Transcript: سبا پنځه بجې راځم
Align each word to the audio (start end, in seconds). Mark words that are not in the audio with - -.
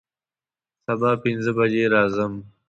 سبا 0.85 1.11
پنځه 1.23 1.51
بجې 1.57 1.83
راځم 1.93 2.33